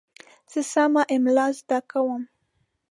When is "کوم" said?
1.89-2.23